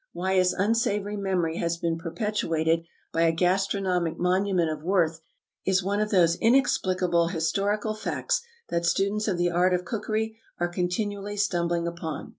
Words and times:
Why 0.13 0.33
his 0.37 0.51
unsavory 0.53 1.15
memory 1.15 1.57
has 1.57 1.77
been 1.77 1.99
perpetuated 1.99 2.85
by 3.13 3.21
a 3.21 3.31
gastronomic 3.31 4.17
monument 4.17 4.71
of 4.71 4.81
worth, 4.81 5.21
is 5.63 5.83
one 5.83 5.99
of 5.99 6.09
those 6.09 6.37
inexplicable 6.37 7.27
historical 7.27 7.93
facts 7.93 8.41
that 8.69 8.83
students 8.87 9.27
of 9.27 9.37
the 9.37 9.51
art 9.51 9.75
of 9.75 9.85
cookery 9.85 10.39
are 10.59 10.69
continually 10.69 11.37
stumbling 11.37 11.85
upon. 11.87 12.29